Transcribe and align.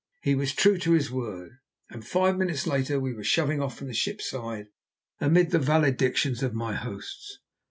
He 0.23 0.33
was 0.33 0.53
true 0.55 0.79
to 0.79 0.93
his 0.93 1.11
word, 1.11 1.59
and 1.91 2.03
five 2.03 2.35
minutes 2.35 2.65
later 2.65 2.99
we 2.99 3.13
were 3.13 3.23
shoving 3.23 3.61
off 3.61 3.77
from 3.77 3.85
the 3.85 3.93
ship's 3.93 4.27
side 4.27 4.65
amid 5.19 5.51
the 5.51 5.59
valedictions 5.59 6.41
of 6.41 6.55
my 6.55 6.73
hosts. 6.73 7.37